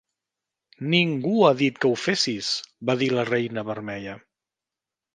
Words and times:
"Ningú 0.93 1.33
ha 1.49 1.51
dit 1.59 1.77
que 1.85 1.91
ho 1.91 2.01
fessis", 2.05 2.51
va 2.91 2.99
dir 3.05 3.13
la 3.21 3.29
Reina 3.33 3.69
Vermella. 3.71 4.21